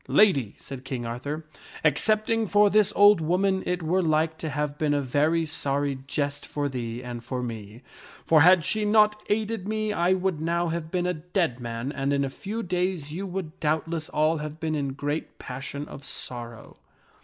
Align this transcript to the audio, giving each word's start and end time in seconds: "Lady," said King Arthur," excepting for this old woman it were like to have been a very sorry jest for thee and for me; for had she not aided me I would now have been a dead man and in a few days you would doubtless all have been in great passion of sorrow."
"Lady," 0.23 0.55
said 0.57 0.83
King 0.83 1.05
Arthur," 1.05 1.45
excepting 1.83 2.47
for 2.47 2.71
this 2.71 2.91
old 2.95 3.21
woman 3.21 3.61
it 3.67 3.83
were 3.83 4.01
like 4.01 4.35
to 4.39 4.49
have 4.49 4.79
been 4.79 4.95
a 4.95 4.99
very 4.99 5.45
sorry 5.45 5.99
jest 6.07 6.43
for 6.43 6.67
thee 6.67 7.03
and 7.03 7.23
for 7.23 7.43
me; 7.43 7.83
for 8.25 8.41
had 8.41 8.65
she 8.65 8.83
not 8.83 9.21
aided 9.29 9.67
me 9.67 9.93
I 9.93 10.13
would 10.13 10.41
now 10.41 10.69
have 10.69 10.89
been 10.89 11.05
a 11.05 11.13
dead 11.13 11.59
man 11.59 11.91
and 11.91 12.11
in 12.13 12.25
a 12.25 12.31
few 12.31 12.63
days 12.63 13.13
you 13.13 13.27
would 13.27 13.59
doubtless 13.59 14.09
all 14.09 14.37
have 14.37 14.59
been 14.59 14.73
in 14.73 14.93
great 14.93 15.37
passion 15.37 15.87
of 15.87 16.03
sorrow." 16.03 16.77